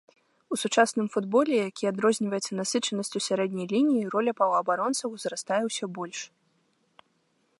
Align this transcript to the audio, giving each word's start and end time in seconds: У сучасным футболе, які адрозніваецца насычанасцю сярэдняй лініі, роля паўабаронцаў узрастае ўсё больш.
У 0.55 0.57
сучасным 0.61 1.07
футболе, 1.15 1.55
які 1.69 1.83
адрозніваецца 1.91 2.51
насычанасцю 2.61 3.17
сярэдняй 3.27 3.67
лініі, 3.75 4.09
роля 4.15 4.31
паўабаронцаў 4.39 5.07
узрастае 5.21 5.61
ўсё 5.67 5.85
больш. 5.99 6.19